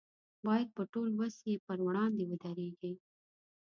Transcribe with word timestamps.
باید 0.45 0.67
په 0.77 0.83
ټول 0.93 1.09
وس 1.19 1.35
یې 1.49 1.55
پر 1.67 1.77
وړاندې 1.87 2.23
ودرېږي. 2.29 2.93